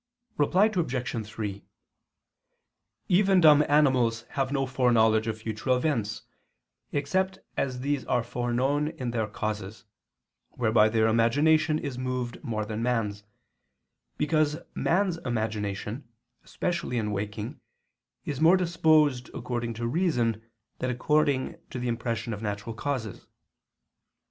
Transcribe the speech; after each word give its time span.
Reply 0.35 0.65
Obj. 0.65 1.27
3: 1.27 1.63
Even 3.07 3.39
dumb 3.39 3.63
animals 3.67 4.23
have 4.29 4.51
no 4.51 4.65
foreknowledge 4.65 5.27
of 5.27 5.37
future 5.37 5.69
events, 5.69 6.23
except 6.91 7.37
as 7.55 7.81
these 7.81 8.03
are 8.05 8.23
foreknown 8.23 8.87
in 8.87 9.11
their 9.11 9.27
causes, 9.27 9.85
whereby 10.49 10.89
their 10.89 11.05
imagination 11.05 11.77
is 11.77 11.99
moved 11.99 12.43
more 12.43 12.65
than 12.65 12.81
man's, 12.81 13.25
because 14.17 14.57
man's 14.73 15.17
imagination, 15.17 16.09
especially 16.43 16.97
in 16.97 17.11
waking, 17.11 17.61
is 18.25 18.41
more 18.41 18.57
disposed 18.57 19.29
according 19.35 19.75
to 19.75 19.85
reason 19.87 20.41
than 20.79 20.89
according 20.89 21.57
to 21.69 21.77
the 21.77 21.87
impression 21.87 22.33
of 22.33 22.41
natural 22.41 22.73
causes. 22.73 23.27